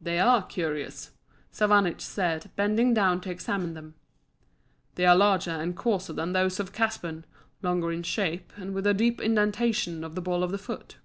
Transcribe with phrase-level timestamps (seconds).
[0.00, 1.10] "They are curious,"
[1.52, 3.94] Savanich said, bending down to examine them.
[4.94, 7.26] "They are larger and coarser than those of Caspan,
[7.60, 10.96] longer in shape, and with a deep indentation of the ball of the foot.